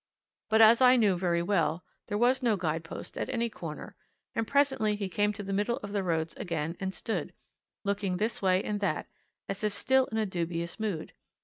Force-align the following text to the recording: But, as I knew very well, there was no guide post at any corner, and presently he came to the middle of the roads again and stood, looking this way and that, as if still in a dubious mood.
But, 0.49 0.63
as 0.63 0.81
I 0.81 0.95
knew 0.95 1.15
very 1.15 1.43
well, 1.43 1.83
there 2.07 2.17
was 2.17 2.41
no 2.41 2.57
guide 2.57 2.83
post 2.83 3.19
at 3.19 3.29
any 3.29 3.49
corner, 3.51 3.95
and 4.33 4.47
presently 4.47 4.95
he 4.95 5.07
came 5.07 5.31
to 5.33 5.43
the 5.43 5.53
middle 5.53 5.77
of 5.83 5.91
the 5.91 6.01
roads 6.01 6.33
again 6.37 6.75
and 6.79 6.91
stood, 6.91 7.33
looking 7.83 8.17
this 8.17 8.41
way 8.41 8.63
and 8.63 8.79
that, 8.79 9.05
as 9.47 9.63
if 9.63 9.75
still 9.75 10.07
in 10.07 10.17
a 10.17 10.25
dubious 10.25 10.79
mood. 10.79 11.13